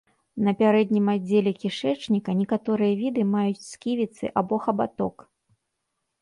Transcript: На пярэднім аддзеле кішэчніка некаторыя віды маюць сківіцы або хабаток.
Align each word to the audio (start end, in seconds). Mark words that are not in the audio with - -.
На 0.45 0.51
пярэднім 0.59 1.11
аддзеле 1.13 1.51
кішэчніка 1.63 2.35
некаторыя 2.39 2.97
віды 3.03 3.27
маюць 3.35 3.67
сківіцы 3.73 4.25
або 4.43 4.55
хабаток. 4.65 5.15